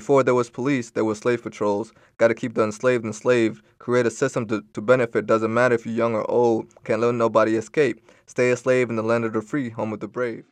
[0.00, 1.92] Before there was police, there was slave patrols.
[2.16, 3.62] Got to keep the enslaved enslaved.
[3.78, 5.26] Create a system to, to benefit.
[5.26, 6.72] Doesn't matter if you're young or old.
[6.84, 8.00] Can't let nobody escape.
[8.24, 10.46] Stay a slave in the land of the free, home of the brave.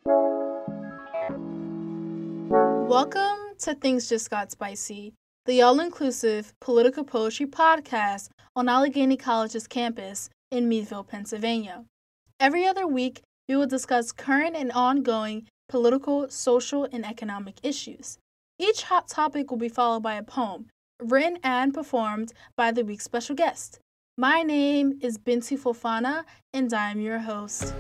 [2.91, 5.15] Welcome to Things Just Got Spicy,
[5.47, 11.87] the all inclusive political poetry podcast on Allegheny College's campus in Meadville, Pennsylvania.
[12.39, 18.19] Every other week, we will discuss current and ongoing political, social, and economic issues.
[18.61, 20.67] Each hot topic will be followed by a poem,
[21.01, 23.79] written and performed by the week's special guest.
[24.17, 27.73] My name is Binti Fofana, and I am your host.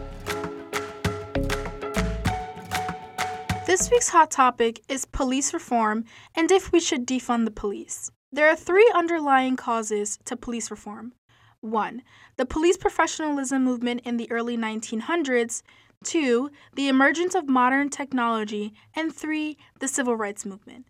[3.67, 6.05] This week's hot topic is police reform
[6.37, 8.13] and if we should defund the police.
[8.31, 11.13] There are three underlying causes to police reform
[11.61, 12.03] 1.
[12.37, 15.63] The police professionalism movement in the early 1900s,
[16.05, 16.51] 2.
[16.75, 19.57] The emergence of modern technology, and 3.
[19.81, 20.87] The civil rights movement.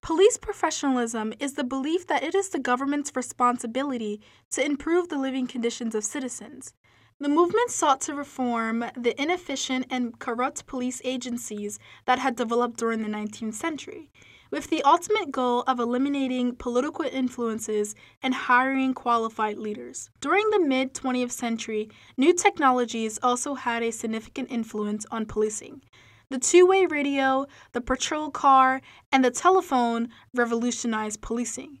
[0.00, 4.20] Police professionalism is the belief that it is the government's responsibility
[4.52, 6.74] to improve the living conditions of citizens.
[7.20, 13.02] The movement sought to reform the inefficient and corrupt police agencies that had developed during
[13.02, 14.08] the 19th century,
[14.50, 20.10] with the ultimate goal of eliminating political influences and hiring qualified leaders.
[20.20, 25.82] During the mid 20th century, new technologies also had a significant influence on policing.
[26.30, 31.78] The two way radio, the patrol car, and the telephone revolutionized policing.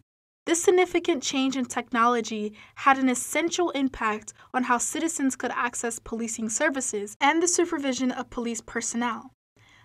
[0.48, 6.48] This significant change in technology had an essential impact on how citizens could access policing
[6.48, 9.34] services and the supervision of police personnel.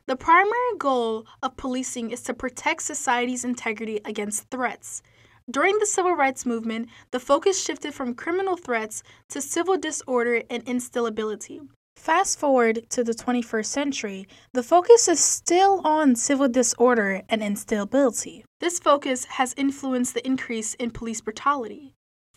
[0.06, 5.02] The primary goal of policing is to protect society's integrity against threats.
[5.50, 10.62] During the civil rights movement, the focus shifted from criminal threats to civil disorder and
[10.68, 11.62] instability.
[11.96, 18.44] Fast forward to the 21st century, the focus is still on civil disorder and instability.
[18.60, 21.94] This focus has influenced the increase in police brutality.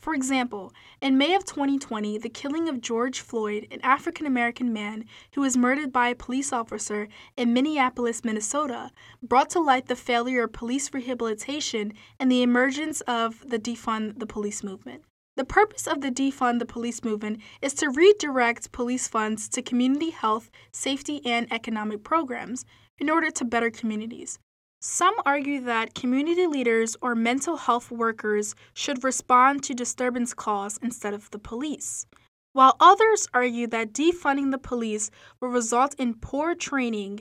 [0.06, 5.04] For example, in May of 2020, the killing of George Floyd, an African American man
[5.34, 10.44] who was murdered by a police officer in Minneapolis, Minnesota, brought to light the failure
[10.44, 15.02] of police rehabilitation and the emergence of the defund the police movement.
[15.34, 20.10] The purpose of the defund the police movement is to redirect police funds to community
[20.10, 22.64] health, safety, and economic programs
[22.96, 24.38] in order to better communities.
[24.80, 31.14] Some argue that community leaders or mental health workers should respond to disturbance calls instead
[31.14, 32.06] of the police,
[32.52, 35.10] while others argue that defunding the police
[35.40, 37.20] will result in poor training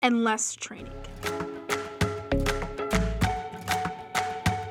[0.00, 0.92] and less training.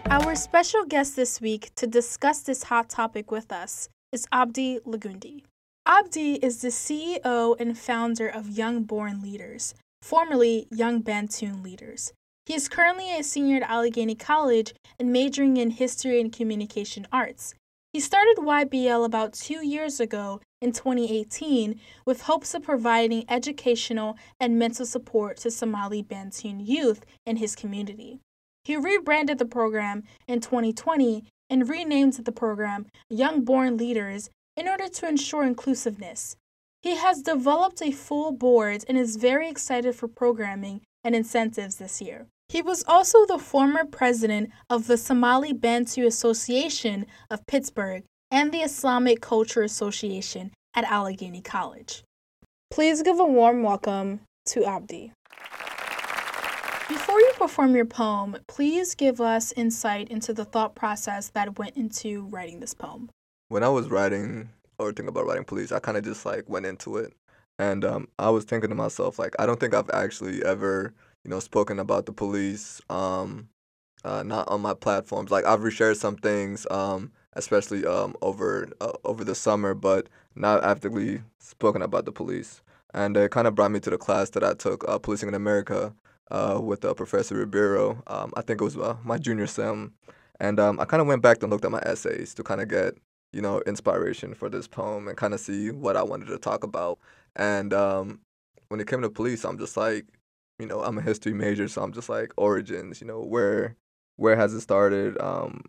[0.09, 5.43] Our special guest this week to discuss this hot topic with us is Abdi Lagundi.
[5.85, 12.13] Abdi is the CEO and founder of Young Born Leaders, formerly Young Bantu Leaders.
[12.51, 17.53] He is currently a senior at Allegheny College and majoring in history and communication arts.
[17.93, 24.59] He started YBL about two years ago in 2018 with hopes of providing educational and
[24.59, 28.19] mental support to Somali Bantu youth in his community.
[28.65, 34.89] He rebranded the program in 2020 and renamed the program Young Born Leaders in order
[34.89, 36.35] to ensure inclusiveness.
[36.81, 42.01] He has developed a full board and is very excited for programming and incentives this
[42.01, 42.27] year.
[42.51, 48.57] He was also the former president of the Somali Bantu Association of Pittsburgh and the
[48.57, 52.03] Islamic Culture Association at Allegheny College.
[52.69, 55.13] Please give a warm welcome to Abdi.
[56.89, 61.77] Before you perform your poem, please give us insight into the thought process that went
[61.77, 63.09] into writing this poem.
[63.47, 66.65] When I was writing or thinking about writing police, I kind of just like went
[66.65, 67.13] into it.
[67.57, 71.29] And um, I was thinking to myself, like, I don't think I've actually ever, you
[71.29, 73.49] know, spoken about the police, um,
[74.03, 75.31] uh, not on my platforms.
[75.31, 80.63] Like, I've reshared some things, um, especially um, over uh, over the summer, but not
[80.63, 82.61] actively spoken about the police.
[82.93, 85.35] And it kind of brought me to the class that I took, uh, Policing in
[85.35, 85.93] America,
[86.31, 88.01] uh, with uh, Professor Ribeiro.
[88.07, 89.93] Um, I think it was uh, my junior sem,
[90.39, 92.67] and um, I kind of went back and looked at my essays to kind of
[92.67, 92.95] get
[93.33, 96.63] you know inspiration for this poem and kind of see what I wanted to talk
[96.63, 96.99] about.
[97.35, 98.21] And um,
[98.69, 100.05] when it came to police, I'm just like,
[100.61, 103.01] you know, I'm a history major, so I'm just like origins.
[103.01, 103.75] You know, where
[104.17, 105.19] where has it started?
[105.19, 105.65] Um,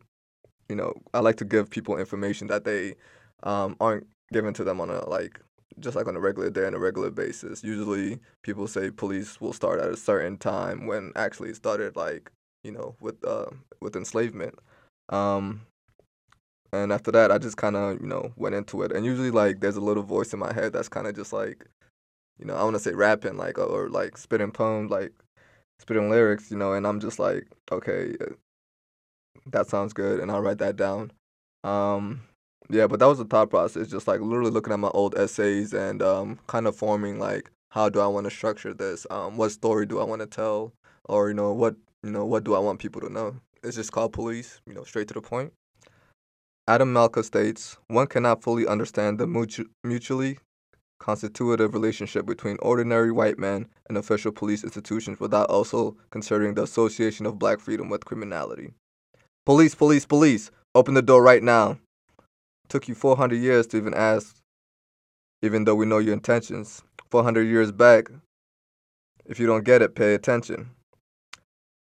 [0.69, 2.95] you know, I like to give people information that they
[3.43, 5.41] um, aren't given to them on a like
[5.81, 7.65] just like on a regular day on a regular basis.
[7.65, 12.31] Usually people say police will start at a certain time when actually it started like,
[12.63, 13.47] you know, with uh
[13.81, 14.59] with enslavement.
[15.09, 15.63] Um
[16.73, 18.93] and after that I just kind of, you know, went into it.
[18.93, 21.67] And usually like there's a little voice in my head that's kind of just like
[22.39, 25.13] you know, I want to say rapping like or, like spitting poems like
[25.79, 28.17] spitting lyrics, you know, and I'm just like, okay,
[29.47, 31.13] that sounds good, and I'll write that down.
[31.65, 32.23] Um,
[32.71, 35.75] yeah, but that was the thought process, just like literally looking at my old essays
[35.75, 39.07] and um, kind of forming like, how do I want to structure this?
[39.11, 40.73] Um, what story do I want to tell?
[41.05, 43.37] Or you know, what you know, what do I want people to know?
[43.63, 45.53] It's just called police, you know, straight to the point.
[46.69, 50.39] Adam Malka states, one cannot fully understand the mutu- mutually
[51.03, 57.27] constitutive relationship between ordinary white men and official police institutions without also considering the association
[57.27, 58.73] of black freedom with criminality.
[59.45, 61.79] Police, police, police, open the door right now.
[62.69, 64.37] Took you 400 years to even ask,
[65.43, 66.83] even though we know your intentions.
[67.11, 68.07] 400 years back,
[69.27, 70.71] if you don't get it, pay attention.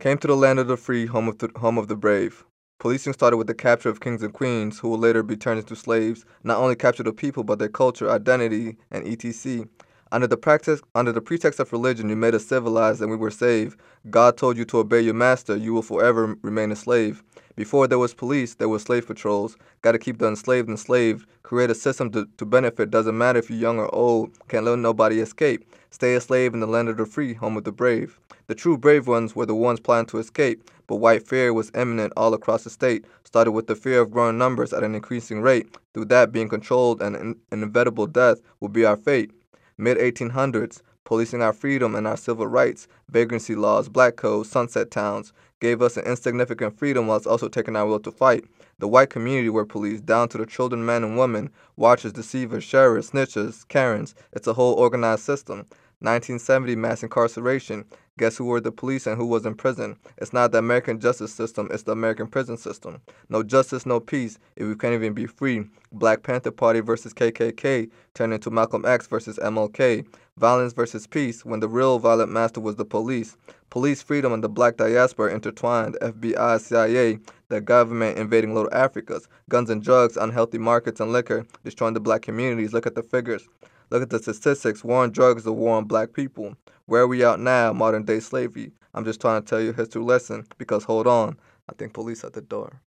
[0.01, 2.44] Came to the land of the free, home of the, home of the brave.
[2.79, 5.75] Policing started with the capture of kings and queens, who will later be turned into
[5.75, 9.68] slaves, not only capture the people, but their culture, identity, and etc.
[10.12, 13.31] Under the practice, under the pretext of religion, you made us civilized and we were
[13.31, 13.79] saved.
[14.12, 17.24] God told you to obey your master, you will forever remain a slave.
[17.56, 19.57] Before there was police, there were slave patrols.
[19.81, 21.25] Got to keep the enslaved enslaved.
[21.41, 22.91] Create a system to, to benefit.
[22.91, 24.38] Doesn't matter if you're young or old.
[24.47, 25.68] Can't let nobody escape.
[25.89, 28.19] Stay a slave in the land of the free, home of the brave.
[28.47, 32.13] The true brave ones were the ones planning to escape, but white fear was imminent
[32.15, 33.03] all across the state.
[33.25, 35.75] Started with the fear of growing numbers at an increasing rate.
[35.94, 39.31] Through that being controlled, and an inevitable death will be our fate.
[39.77, 45.33] Mid 1800s, policing our freedom and our civil rights, vagrancy laws, black codes, sunset towns,
[45.59, 48.45] gave us an insignificant freedom whilst also taking our will to fight.
[48.79, 53.11] The white community were policed, down to the children, men, and women, watchers, deceivers, sheriffs,
[53.11, 54.15] snitches, Karens.
[54.31, 55.65] It's a whole organized system.
[55.99, 57.83] 1970 mass incarceration.
[58.18, 59.96] Guess who were the police and who was in prison?
[60.18, 63.00] It's not the American justice system, it's the American prison system.
[63.30, 65.66] No justice, no peace, if we can't even be free.
[65.92, 70.08] Black Panther Party versus KKK turned into Malcolm X versus MLK.
[70.36, 73.38] Violence versus peace when the real violent master was the police.
[73.69, 75.96] Police freedom and the black diaspora intertwined.
[76.02, 77.19] FBI, CIA,
[77.50, 79.28] the government invading little Africas.
[79.48, 82.74] Guns and drugs, unhealthy markets and liquor, destroying the black communities.
[82.74, 83.48] Look at the figures.
[83.89, 84.84] Look at the statistics.
[84.84, 86.56] War on drugs is a war on black people.
[86.86, 87.72] Where are we out now?
[87.74, 88.72] Modern day slavery.
[88.94, 91.38] I'm just trying to tell you a history lesson because hold on,
[91.69, 92.81] I think police at the door.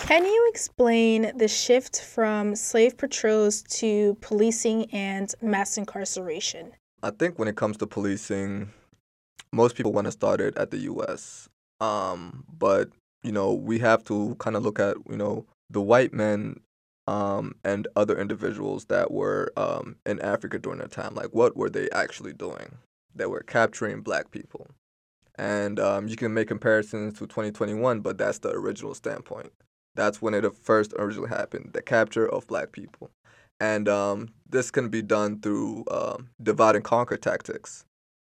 [0.00, 6.72] Can you explain the shift from slave patrols to policing and mass incarceration?
[7.02, 8.70] I think when it comes to policing,
[9.52, 11.48] most people want to start it at the U.S.
[11.80, 12.90] Um, but
[13.22, 16.60] you know we have to kind of look at you know the white men
[17.06, 21.14] um, and other individuals that were um, in Africa during that time.
[21.14, 22.78] Like, what were they actually doing?
[23.14, 24.68] They were capturing black people.
[25.38, 29.52] And um, you can make comparisons to 2021, but that's the original standpoint.
[29.94, 33.10] That's when it first originally happened the capture of black people.
[33.58, 37.84] And um, this can be done through uh, divide and conquer tactics,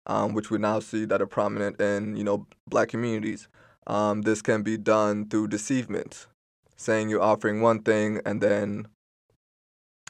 [0.07, 3.47] um, which we now see that are prominent in you know black communities.
[3.85, 6.27] Um, this can be done through deceivement,
[6.79, 8.87] saying you're offering one thing and then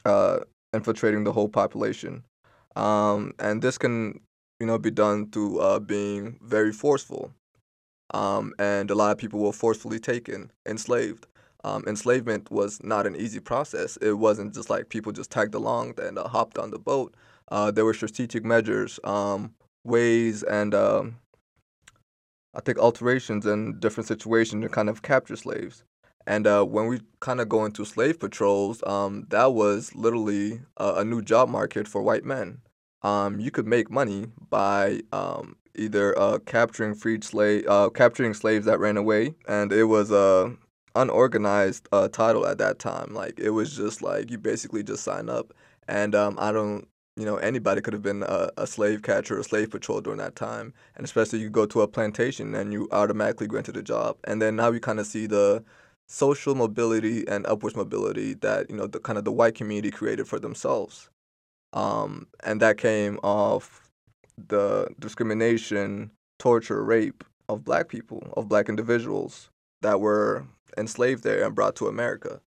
[0.04, 0.38] uh,
[0.72, 2.22] infiltrating the whole population.
[2.76, 4.20] Um, and this can,
[4.60, 7.32] you know, be done through uh, being very forceful.
[8.14, 11.26] Um, and a lot of people were forcefully taken, enslaved.
[11.64, 13.96] Um, enslavement was not an easy process.
[13.98, 17.14] It wasn't just like people just tagged along and uh, hopped on the boat.
[17.50, 19.52] Uh, there were strategic measures, um,
[19.84, 21.16] ways, and um,
[22.54, 25.84] I think alterations in different situations to kind of capture slaves.
[26.26, 30.94] And uh, when we kind of go into slave patrols, um, that was literally a,
[30.96, 32.60] a, new job market for white men.
[33.02, 38.66] Um, you could make money by um, either uh, capturing freed slave, uh, capturing slaves
[38.66, 40.54] that ran away, and it was a
[40.94, 43.14] unorganized uh, title at that time.
[43.14, 45.54] Like it was just like you basically just sign up,
[45.88, 46.86] and um, I don't,
[47.16, 50.36] you know, anybody could have been a, a slave catcher or slave patrol during that
[50.36, 54.42] time, and especially you go to a plantation and you automatically into the job, and
[54.42, 55.64] then now we kind of see the
[56.10, 60.26] social mobility and upwards mobility that you know the kind of the white community created
[60.26, 61.08] for themselves.
[61.72, 63.88] Um, and that came off
[64.48, 69.50] the discrimination torture rape of black people of black individuals
[69.82, 70.44] that were
[70.76, 72.40] enslaved there and brought to america.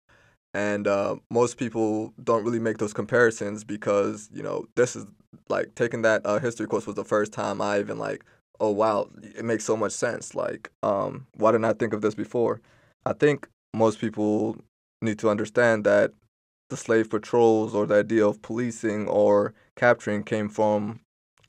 [0.53, 5.05] And uh, most people don't really make those comparisons because you know this is
[5.49, 8.25] like taking that uh, history course was the first time i even like
[8.59, 10.33] oh wow it makes so much sense.
[10.33, 12.59] Like um, why didn't i think of this before
[13.05, 14.57] I think most people
[15.01, 16.11] need to understand that
[16.69, 21.01] the slave patrols or the idea of policing or capturing came from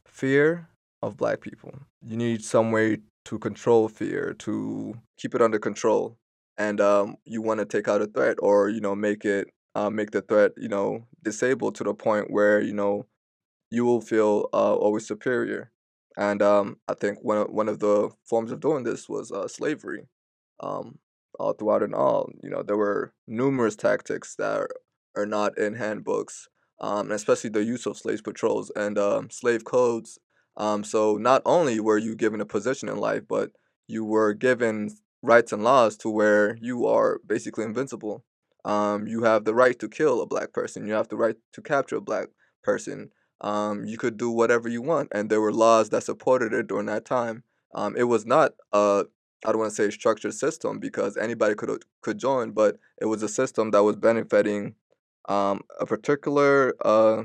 [0.06, 0.68] fear
[1.02, 1.74] of black people.
[2.00, 6.16] You need some way to control fear, to keep it under control.
[6.58, 9.90] And um, you want to take out a threat or, you know, make it, uh,
[9.90, 13.06] make the threat, you know, disabled to the point where, you know,
[13.70, 15.70] you will feel uh, always superior.
[16.16, 19.48] And um, I think one of, one of the forms of doing this was uh,
[19.48, 20.08] slavery.
[20.60, 20.98] Um,
[21.38, 24.66] all throughout and all, you know, there were numerous tactics that
[25.16, 26.48] are, not in handbooks,
[26.80, 30.18] um, especially the use of slave patrols and um, slave codes.
[30.56, 33.50] Um, so not only were you given a position in life, but
[33.86, 34.90] you were given
[35.22, 38.24] rights and laws to where you are basically invincible.
[38.64, 40.86] Um, you have the right to kill a black person.
[40.86, 42.28] You have the right to capture a black
[42.62, 43.10] person.
[43.40, 46.86] Um, you could do whatever you want, and there were laws that supported it during
[46.86, 47.42] that time.
[47.74, 49.04] Um, it was not a
[49.44, 53.22] I don't want to say structured system because anybody could could join, but it was
[53.22, 54.74] a system that was benefiting
[55.28, 57.24] um, a particular uh,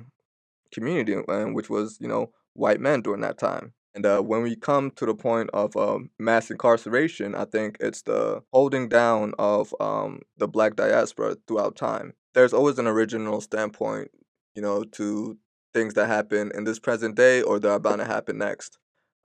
[0.71, 3.73] community, and which was you know white men during that time.
[3.93, 8.03] And uh, when we come to the point of um, mass incarceration, I think it's
[8.03, 12.13] the holding down of um, the black diaspora throughout time.
[12.35, 14.11] There's always an original standpoint,
[14.53, 15.37] you know, to
[15.73, 18.77] things that happen in this present day or that are bound to happen next.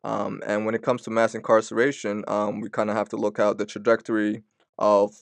[0.05, 3.39] Um, and when it comes to mass incarceration, um, we kind of have to look
[3.39, 4.43] out the trajectory
[4.79, 5.13] of,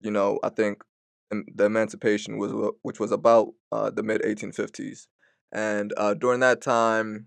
[0.00, 0.82] you know, I think
[1.30, 5.06] the emancipation was which was about uh, the mid 1850s,
[5.52, 7.26] and uh, during that time,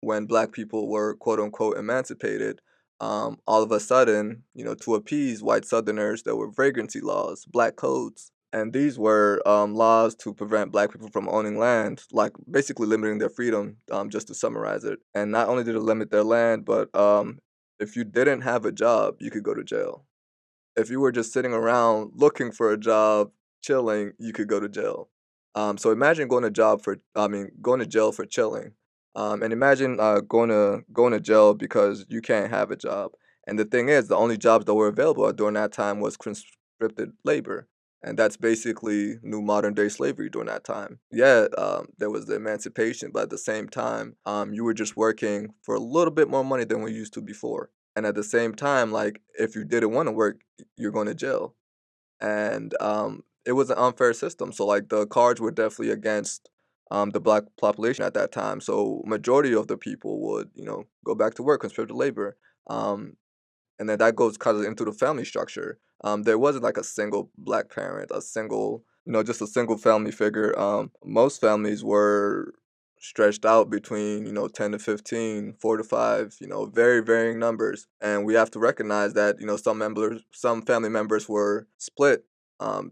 [0.00, 2.60] when Black people were quote unquote emancipated,
[3.00, 7.44] um, all of a sudden, you know, to appease white Southerners, there were vagrancy laws,
[7.44, 12.30] black codes, and these were um, laws to prevent black people from owning land, like
[12.48, 15.00] basically limiting their freedom, um, just to summarize it.
[15.12, 17.40] And not only did it limit their land, but um,
[17.80, 20.04] if you didn't have a job, you could go to jail.
[20.76, 24.68] If you were just sitting around looking for a job, chilling, you could go to
[24.68, 25.08] jail.
[25.56, 28.74] Um, so imagine going to job for, I mean, going to jail for chilling.
[29.16, 33.12] Um, and imagine uh, going to going to jail because you can't have a job.
[33.48, 37.14] And the thing is, the only jobs that were available during that time was conscripted
[37.24, 37.66] labor
[38.04, 40.98] and that's basically new modern day slavery during that time.
[41.10, 44.96] Yeah, um, there was the emancipation, but at the same time, um, you were just
[44.96, 47.70] working for a little bit more money than we used to before.
[47.96, 50.42] And at the same time, like if you didn't want to work,
[50.76, 51.54] you're going to jail.
[52.20, 54.52] And um, it was an unfair system.
[54.52, 56.50] So like the cards were definitely against
[56.90, 58.60] um, the black population at that time.
[58.60, 62.36] So majority of the people would, you know, go back to work, conscripted labor.
[62.66, 63.16] Um,
[63.78, 65.78] and then that goes kind of into the family structure.
[66.02, 69.78] Um, there wasn't like a single black parent, a single, you know, just a single
[69.78, 70.58] family figure.
[70.58, 72.54] Um, most families were
[72.98, 77.38] stretched out between, you know, 10 to 15, 4 to 5, you know, very varying
[77.38, 77.86] numbers.
[78.00, 82.24] And we have to recognize that, you know, some members, some family members were split
[82.60, 82.90] um,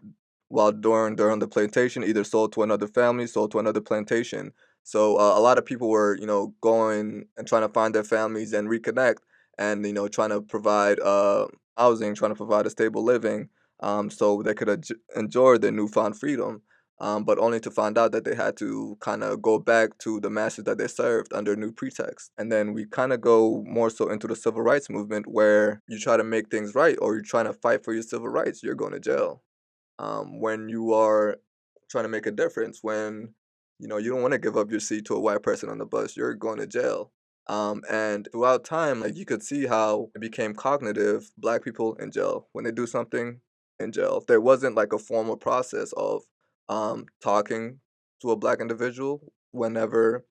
[0.49, 4.53] while during during the plantation, either sold to another family, sold to another plantation.
[4.85, 8.05] So uh, a lot of people were, you know, going and trying to find their
[8.05, 9.19] families and reconnect
[9.62, 13.49] and you know trying to provide uh, housing, trying to provide a stable living,
[13.81, 16.62] um, so they could aj- enjoy their newfound freedom.
[17.00, 20.21] Um, but only to find out that they had to kind of go back to
[20.21, 22.31] the masses that they served under new pretext.
[22.38, 25.99] And then we kind of go more so into the civil rights movement where you
[25.99, 28.76] try to make things right or you're trying to fight for your civil rights, you're
[28.76, 29.42] going to jail.
[29.99, 31.38] Um, when you are
[31.90, 33.35] trying to make a difference, when
[33.81, 35.78] you know you don't want to give up your seat to a white person on
[35.78, 37.11] the bus, you're going to jail.
[37.49, 41.30] Um, and throughout time, like you could see how it became cognitive.
[41.37, 43.40] Black people in jail when they do something
[43.80, 44.25] in jail.
[44.26, 46.22] There wasn't like a formal process of
[46.68, 47.80] um, talking
[48.22, 50.25] to a black individual whenever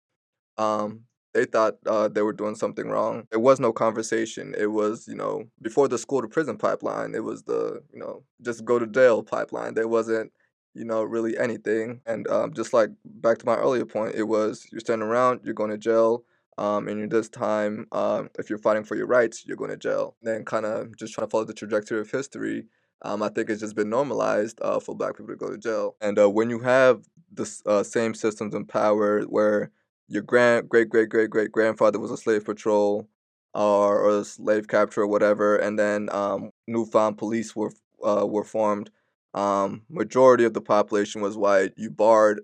[0.58, 1.02] um,
[1.34, 3.24] they thought uh, they were doing something wrong.
[3.32, 4.54] There was no conversation.
[4.58, 8.24] It was, you know, before the school to prison pipeline, it was the, you know,
[8.42, 9.74] just go to jail pipeline.
[9.74, 10.32] There wasn't,
[10.74, 12.02] you know, really anything.
[12.06, 15.54] And um, just like back to my earlier point, it was you're standing around, you're
[15.54, 16.24] going to jail.
[16.58, 19.78] Um, and in this time, um, if you're fighting for your rights, you're going to
[19.78, 20.16] jail.
[20.22, 22.66] Then, kind of just trying to follow the trajectory of history,
[23.04, 25.96] um, I think it's just been normalized uh, for black people to go to jail.
[26.02, 27.04] And uh, when you have
[27.34, 29.72] the uh, same systems in power where
[30.08, 33.08] your grand great great great great grandfather was a slave patrol
[33.54, 37.72] or, or a slave capture or whatever, and then um, newfound police were
[38.06, 38.92] uh, were formed.
[39.34, 41.72] Um, majority of the population was white.
[41.78, 42.42] You barred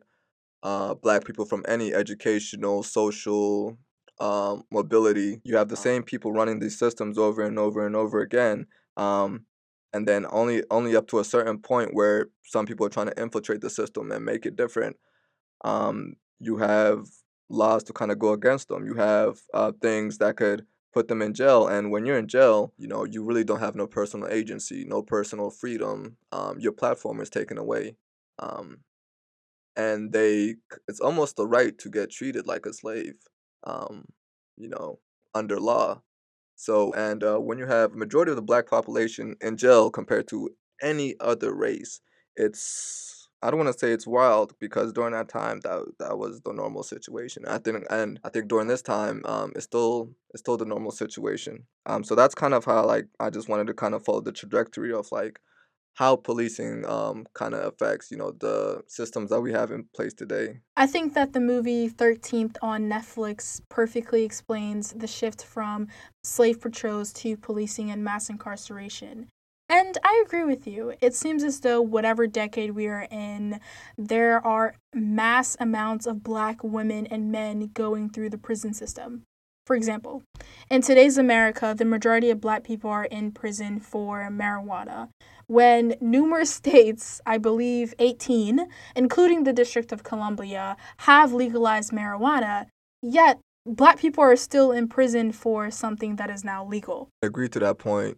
[0.64, 3.78] uh, black people from any educational, social
[4.19, 5.41] um, mobility.
[5.43, 8.67] You have the same people running these systems over and over and over again.
[8.95, 9.45] Um,
[9.93, 13.21] and then only only up to a certain point where some people are trying to
[13.21, 14.97] infiltrate the system and make it different.
[15.63, 17.07] Um, you have
[17.50, 18.86] laws to kind of go against them.
[18.86, 21.67] You have uh, things that could put them in jail.
[21.67, 25.01] And when you're in jail, you know you really don't have no personal agency, no
[25.01, 26.17] personal freedom.
[26.31, 27.95] Um, your platform is taken away.
[28.39, 28.79] Um,
[29.75, 30.55] and they
[30.88, 33.15] it's almost a right to get treated like a slave
[33.67, 34.05] um
[34.57, 35.00] you know
[35.36, 36.01] under law
[36.55, 40.50] so and uh, when you have majority of the black population in jail compared to
[40.81, 42.01] any other race
[42.36, 46.41] it's I don't want to say it's wild because during that time that that was
[46.41, 47.45] the normal situation.
[47.47, 50.91] I think and I think during this time um it's still it's still the normal
[50.91, 51.65] situation.
[51.86, 54.31] Um so that's kind of how like I just wanted to kind of follow the
[54.31, 55.39] trajectory of like
[55.98, 60.13] how policing um kind of affects you know the systems that we have in place
[60.13, 60.60] today.
[60.75, 65.88] I think that the movie 13th on Netflix perfectly explains the shift from
[66.24, 69.27] slave patrols to policing and mass incarceration.
[69.70, 70.94] And I agree with you.
[71.01, 73.60] It seems as though whatever decade we are in,
[73.98, 79.24] there are mass amounts of black women and men going through the prison system.
[79.67, 80.24] For example,
[80.71, 85.09] in today's America, the majority of black people are in prison for marijuana,
[85.47, 92.67] when numerous states, I believe 18, including the District of Columbia, have legalized marijuana,
[93.01, 97.09] yet black people are still in prison for something that is now legal.
[97.21, 98.17] I agree to that point.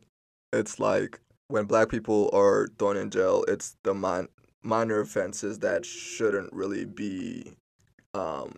[0.53, 4.29] It's like when black people are thrown in jail, it's the min-
[4.61, 7.53] minor offenses that shouldn't really be
[8.13, 8.53] um,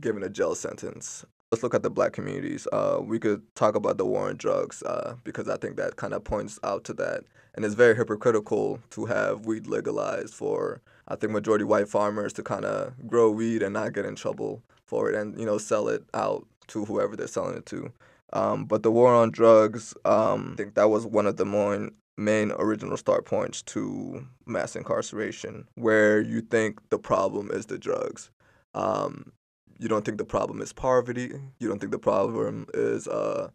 [0.00, 1.24] given a jail sentence.
[1.52, 2.66] Let's look at the black communities.
[2.72, 6.12] Uh, we could talk about the war on drugs uh, because I think that kind
[6.12, 7.22] of points out to that.
[7.54, 12.42] And it's very hypocritical to have weed legalized for, I think, majority white farmers to
[12.42, 15.88] kind of grow weed and not get in trouble for it and, you know, sell
[15.88, 17.92] it out to whoever they're selling it to.
[18.32, 21.90] Um, but the war on drugs, um, I think that was one of the more
[22.16, 28.30] main original start points to mass incarceration, where you think the problem is the drugs.
[28.74, 29.32] Um,
[29.78, 31.32] you don't think the problem is poverty.
[31.58, 33.48] You don't think the problem is, uh,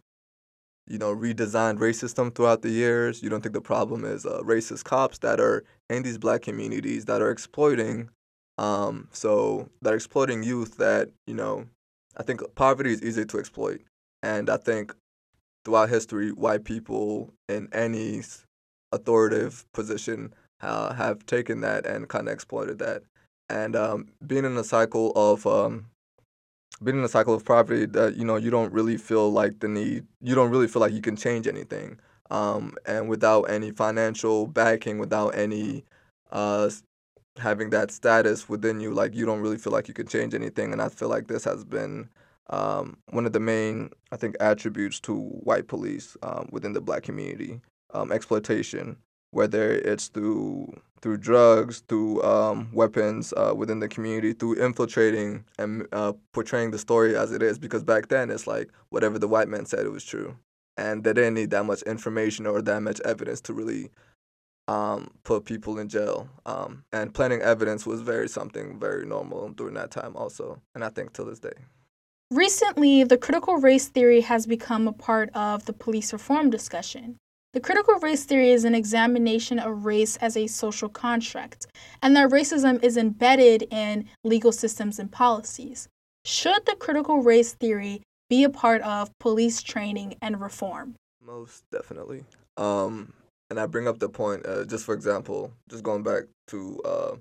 [0.87, 3.21] you know, redesigned race system throughout the years.
[3.21, 7.05] You don't think the problem is uh, racist cops that are in these black communities
[7.05, 8.09] that are exploiting.
[8.57, 11.65] Um, so that are exploiting youth that you know.
[12.17, 13.81] I think poverty is easy to exploit,
[14.21, 14.93] and I think
[15.63, 18.21] throughout history, white people in any
[18.91, 23.03] authoritative position uh, have taken that and kind of exploited that.
[23.49, 25.87] And um, being in a cycle of um,
[26.83, 29.67] being in a cycle of poverty that you know you don't really feel like the
[29.67, 31.99] need, you don't really feel like you can change anything.
[32.29, 35.83] Um, and without any financial backing, without any
[36.31, 36.69] uh,
[37.37, 40.71] having that status within you, like you don't really feel like you can change anything.
[40.71, 42.09] And I feel like this has been
[42.49, 47.03] um, one of the main, I think, attributes to white police um, within the black
[47.03, 47.61] community
[47.93, 48.97] um, exploitation,
[49.31, 55.87] whether it's through through drugs, through um, weapons uh, within the community, through infiltrating and
[55.93, 57.57] uh, portraying the story as it is.
[57.57, 60.37] Because back then, it's like whatever the white man said, it was true,
[60.77, 63.89] and they didn't need that much information or that much evidence to really
[64.67, 66.29] um, put people in jail.
[66.45, 70.89] Um, and planting evidence was very something very normal during that time, also, and I
[70.89, 71.53] think till this day.
[72.29, 77.17] Recently, the critical race theory has become a part of the police reform discussion.
[77.53, 81.67] The critical race theory is an examination of race as a social construct,
[82.01, 85.89] and that racism is embedded in legal systems and policies.
[86.23, 90.95] Should the critical race theory be a part of police training and reform?
[91.21, 92.23] Most definitely.
[92.55, 93.11] Um,
[93.49, 97.15] and I bring up the point, uh, just for example, just going back to uh,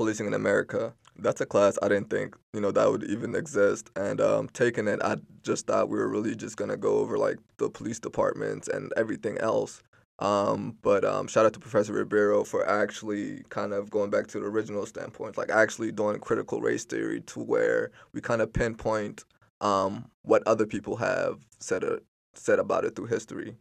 [0.00, 3.90] policing in America that's a class I didn't think you know that would even exist.
[3.96, 7.38] And um, taking it, I just thought we were really just gonna go over like
[7.58, 9.82] the police departments and everything else.
[10.18, 14.40] Um, but um, shout out to Professor Ribeiro for actually kind of going back to
[14.40, 19.24] the original standpoint, like actually doing critical race theory to where we kind of pinpoint
[19.62, 21.96] um, what other people have said uh,
[22.34, 23.56] said about it through history.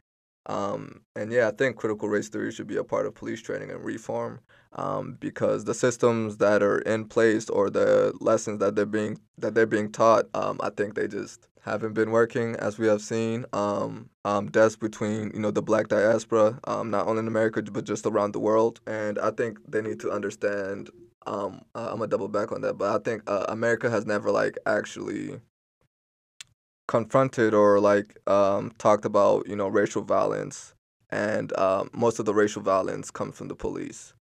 [0.47, 3.71] Um, and yeah, I think critical race theory should be a part of police training
[3.71, 4.39] and reform
[4.73, 9.55] um, because the systems that are in place or the lessons that they're being that
[9.55, 13.45] they're being taught, um, I think they just haven't been working as we have seen.
[13.53, 17.85] Um, um, deaths between you know the Black diaspora, um, not only in America but
[17.85, 20.89] just around the world, and I think they need to understand.
[21.25, 24.57] Um, I'm gonna double back on that, but I think uh, America has never like
[24.65, 25.39] actually
[26.87, 28.17] confronted or like
[28.77, 30.75] talked about you know racial violence,
[31.09, 31.51] and
[31.91, 34.13] most of the racial violence comes from the police.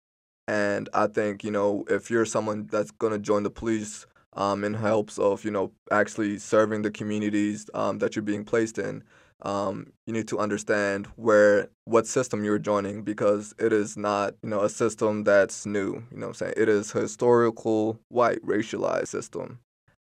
[0.48, 4.64] And I think, you know, if you're someone that's going to join the police um,
[4.64, 9.04] in hopes of, you know, actually serving the communities um, that you're being placed in,
[9.42, 14.48] um, you need to understand where what system you're joining because it is not you
[14.48, 16.54] know a system that's new you know what i'm saying?
[16.56, 19.60] It is historical white racialized system.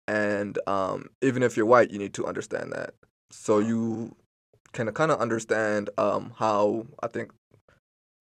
[0.08, 2.94] And um, even if you're white you need to understand that.
[3.32, 4.16] So you
[4.74, 7.32] can kind of understand um, how i think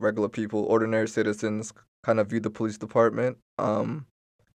[0.00, 1.72] regular people ordinary citizens
[2.04, 3.38] kind of view the police department.
[3.58, 4.06] Um,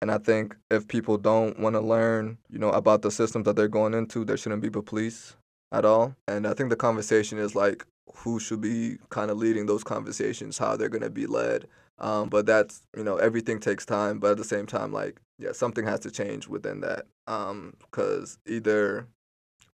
[0.02, 3.56] and I think if people don't want to learn, you know, about the systems that
[3.56, 5.36] they're going into, there shouldn't be the police
[5.72, 6.16] at all.
[6.28, 10.58] And I think the conversation is like who should be kind of leading those conversations,
[10.58, 11.68] how they're gonna be led.
[12.00, 15.52] Um, but that's you know everything takes time, but at the same time, like yeah,
[15.52, 17.06] something has to change within that.
[17.26, 19.08] Because um, either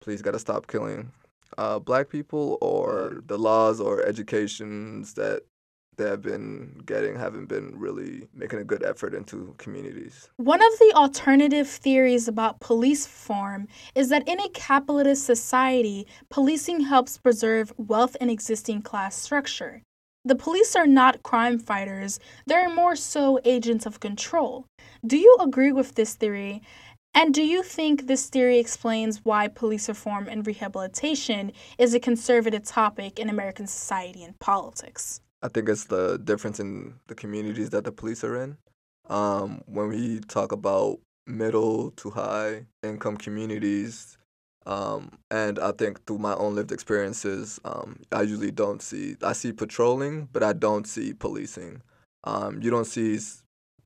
[0.01, 1.13] please got to stop killing
[1.59, 5.43] uh, black people, or the laws or educations that
[5.97, 10.31] they have been getting haven't been really making a good effort into communities.
[10.39, 16.81] One of the alternative theories about police reform is that in a capitalist society, policing
[16.81, 19.83] helps preserve wealth and existing class structure.
[20.25, 24.67] The police are not crime fighters, they're more so agents of control.
[25.07, 26.63] Do you agree with this theory?
[27.15, 32.65] And do you think this theory explains why police reform and rehabilitation is a conservative
[32.65, 35.21] topic in American society and politics?
[35.43, 38.57] I think it's the difference in the communities that the police are in.
[39.09, 44.17] Um, when we talk about middle to high income communities,
[44.67, 49.33] um, and I think through my own lived experiences, um, I usually don't see, I
[49.33, 51.83] see patrolling, but I don't see policing.
[52.23, 53.19] Um, you don't see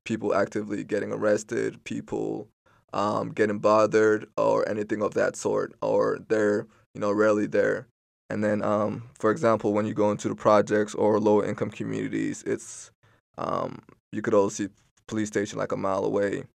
[0.03, 2.49] people actively getting arrested, people
[2.95, 7.87] um, getting bothered, or anything of that sort, or they're, you know, rarely there.
[8.31, 12.43] And then, um, for example, when you go into the projects or low income communities,
[12.47, 12.89] it's,
[13.37, 13.79] um,
[14.11, 14.69] you could also see
[15.05, 16.45] police station like a mile away.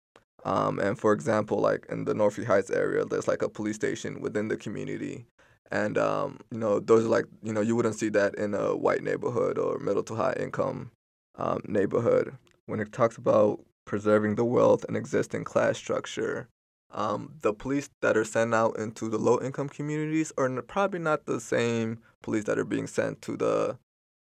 [0.45, 4.21] Um, and for example, like in the Northview Heights area, there's like a police station
[4.21, 5.27] within the community.
[5.71, 8.75] And, um, you know, those are like, you know, you wouldn't see that in a
[8.75, 10.91] white neighborhood or middle to high income
[11.37, 12.33] um, neighborhood.
[12.67, 16.49] When it talks about preserving the wealth and existing class structure,
[16.93, 21.27] um, the police that are sent out into the low income communities are probably not
[21.27, 23.77] the same police that are being sent to the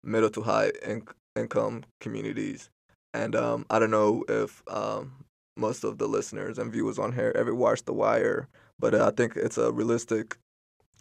[0.06, 2.70] middle to high in- income communities.
[3.14, 5.26] And um, I don't know if um,
[5.58, 8.48] most of the listeners and viewers on here ever watched The Wire,
[8.80, 10.38] but uh, I think it's a realistic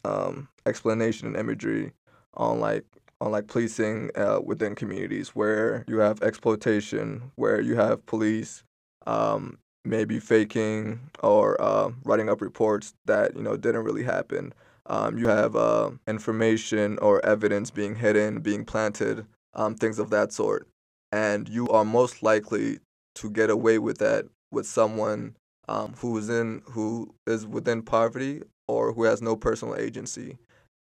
[0.05, 1.93] um, explanation and imagery
[2.35, 2.85] on like
[3.21, 8.63] on like policing uh, within communities where you have exploitation, where you have police
[9.07, 14.53] um, maybe faking or uh, writing up reports that you know didn't really happen.
[14.87, 20.33] Um, you have uh, information or evidence being hidden, being planted, um, things of that
[20.33, 20.69] sort,
[21.13, 22.79] and you are most likely
[23.17, 25.37] to get away with that with someone
[25.69, 30.37] um, who is in who is within poverty or who has no personal agency.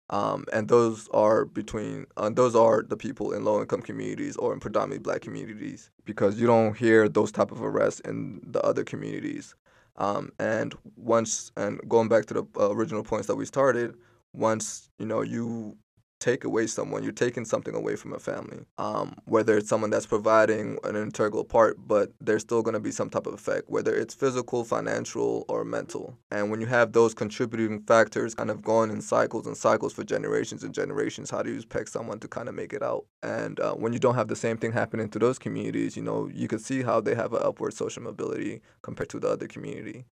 [0.10, 4.54] Um, and those are between uh, those are the people in low income communities or
[4.54, 8.84] in predominantly black communities because you don't hear those type of arrests in the other
[8.86, 9.54] communities.
[9.98, 13.96] Um, and once and going back to the uh, original points that we started,
[14.34, 15.76] once you know you
[16.20, 18.66] take away someone, you're taking something away from a family.
[18.78, 22.92] Um, whether it's someone that's providing an integral part, but there's still going to be
[22.92, 26.18] some type of effect, whether it's physical, financial, or mental.
[26.32, 30.04] And when you have those contributing factors kind of going in cycles and cycles for
[30.04, 33.06] generations and generations, how do you expect someone to kind of make it out?
[33.22, 36.30] And uh, when you don't have the same thing happening to those communities, you know,
[36.34, 40.06] you can see how they have an upward social mobility compared to the other community.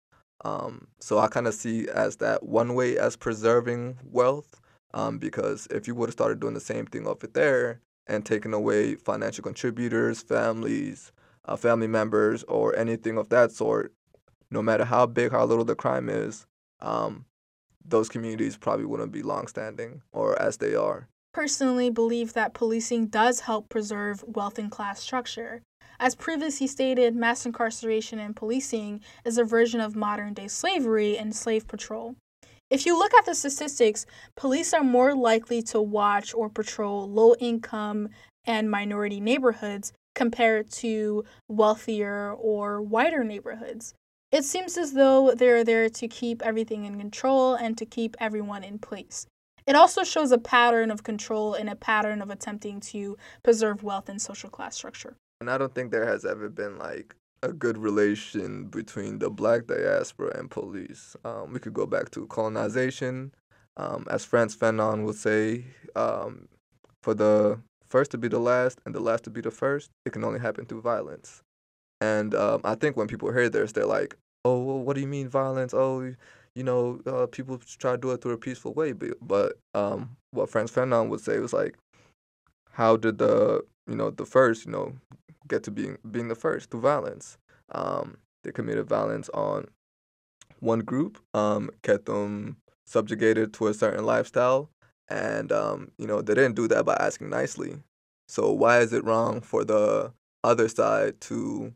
[0.43, 4.61] Um, so I kind of see as that one way as preserving wealth
[4.93, 8.53] um, because if you would have started doing the same thing over there and taking
[8.53, 11.11] away financial contributors, families,
[11.45, 13.93] uh, family members, or anything of that sort,
[14.51, 16.45] no matter how big, how little the crime is,
[16.81, 17.25] um,
[17.83, 21.07] those communities probably wouldn't be long-standing or as they are.
[21.33, 25.61] Personally, believe that policing does help preserve wealth and class structure.
[25.99, 31.35] As previously stated, mass incarceration and policing is a version of modern day slavery and
[31.35, 32.15] slave patrol.
[32.69, 37.35] If you look at the statistics, police are more likely to watch or patrol low
[37.39, 38.09] income
[38.45, 43.93] and minority neighborhoods compared to wealthier or whiter neighborhoods.
[44.31, 48.63] It seems as though they're there to keep everything in control and to keep everyone
[48.63, 49.27] in place.
[49.67, 54.09] It also shows a pattern of control and a pattern of attempting to preserve wealth
[54.09, 55.15] and social class structure.
[55.39, 59.67] And I don't think there has ever been like a good relation between the black
[59.67, 61.15] diaspora and police.
[61.23, 63.33] Um, we could go back to colonization.
[63.77, 66.47] Um, as Frantz Fanon would say, um,
[67.03, 70.13] for the first to be the last and the last to be the first, it
[70.13, 71.43] can only happen through violence.
[72.01, 75.07] And um, I think when people hear this, they're like, oh, well, what do you
[75.07, 75.73] mean violence?
[75.73, 76.13] Oh,
[76.55, 78.93] you know, uh, people try to do it through a peaceful way.
[78.93, 81.75] But, um, what Frantz Fanon would say was like,
[82.71, 84.93] how did the, you know, the first, you know,
[85.47, 87.37] get to being being the first through violence.
[87.71, 89.67] Um, they committed violence on
[90.59, 94.69] one group, um, kept them subjugated to a certain lifestyle,
[95.09, 97.77] and um, you know they didn't do that by asking nicely.
[98.27, 100.11] So why is it wrong for the
[100.43, 101.73] other side to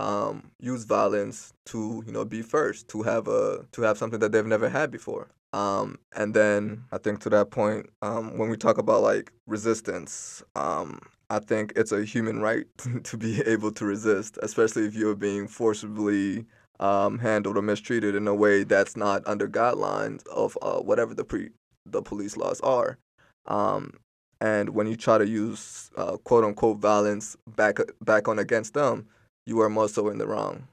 [0.00, 4.32] um, use violence to you know be first, to have a to have something that
[4.32, 5.28] they've never had before?
[5.52, 10.42] Um, and then I think to that point, um, when we talk about like resistance,
[10.56, 10.98] um,
[11.30, 12.66] I think it's a human right
[13.04, 16.44] to be able to resist, especially if you're being forcibly
[16.80, 21.24] um, handled or mistreated in a way that's not under guidelines of uh, whatever the
[21.24, 21.50] pre
[21.86, 22.98] the police laws are.
[23.46, 23.94] Um,
[24.40, 29.06] and when you try to use uh, quote unquote violence back back on against them,
[29.46, 30.66] you are most so in the wrong.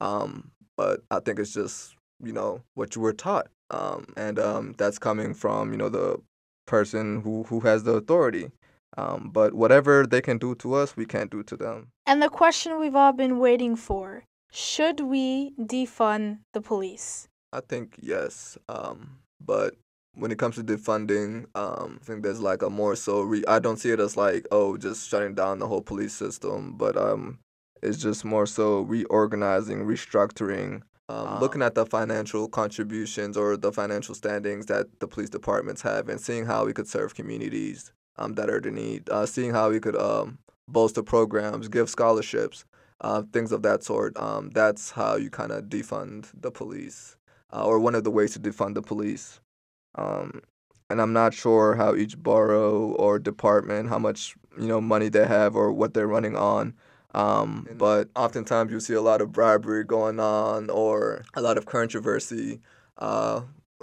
[0.00, 4.74] Um, but I think it's just you know what you were taught, um, and um,
[4.78, 6.20] that's coming from you know the
[6.66, 8.50] person who who has the authority.
[8.96, 11.88] Um, but whatever they can do to us, we can't do to them.
[12.06, 17.28] And the question we've all been waiting for should we defund the police?
[17.52, 18.56] I think yes.
[18.68, 19.74] Um, but
[20.14, 23.22] when it comes to defunding, um, I think there's like a more so.
[23.22, 26.76] Re- I don't see it as like oh, just shutting down the whole police system,
[26.76, 27.38] but um,
[27.82, 34.14] it's just more so reorganizing, restructuring, um, looking at the financial contributions or the financial
[34.14, 38.50] standings that the police departments have, and seeing how we could serve communities um, that
[38.50, 39.08] are in need.
[39.10, 42.64] Uh, seeing how we could um, bolster programs, give scholarships,
[43.00, 44.16] uh, things of that sort.
[44.18, 47.16] Um, that's how you kind of defund the police,
[47.52, 49.40] uh, or one of the ways to defund the police.
[49.94, 50.42] Um,
[50.88, 55.26] and I'm not sure how each borough or department, how much you know money they
[55.26, 56.74] have or what they're running on.
[57.14, 61.64] Um, but oftentimes you see a lot of bribery going on or a lot of
[61.64, 62.60] controversy
[62.98, 63.40] uh,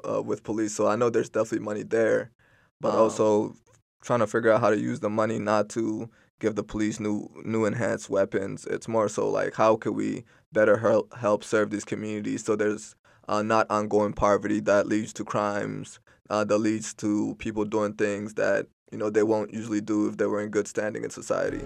[0.07, 0.75] uh, with police.
[0.75, 2.31] So I know there's definitely money there,
[2.79, 3.55] but um, also
[4.03, 7.29] trying to figure out how to use the money not to give the police new
[7.43, 8.65] new enhanced weapons.
[8.65, 12.95] It's more so like how can we better help help serve these communities so there's
[13.29, 18.33] uh, not ongoing poverty that leads to crimes, uh, that leads to people doing things
[18.33, 21.65] that you know they won't usually do if they were in good standing in society.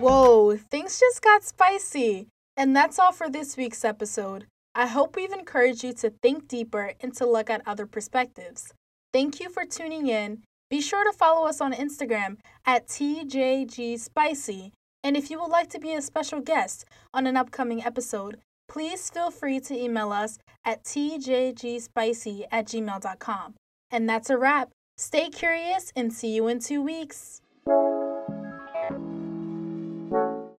[0.00, 2.28] Whoa, things just got spicy.
[2.56, 4.46] And that's all for this week's episode.
[4.78, 8.74] I hope we've encouraged you to think deeper and to look at other perspectives.
[9.10, 10.42] Thank you for tuning in.
[10.68, 12.36] Be sure to follow us on Instagram
[12.66, 14.72] at TJGSpicy.
[15.02, 16.84] And if you would like to be a special guest
[17.14, 18.36] on an upcoming episode,
[18.68, 23.54] please feel free to email us at tjgspicy at gmail.com.
[23.90, 24.72] And that's a wrap.
[24.98, 27.40] Stay curious and see you in two weeks.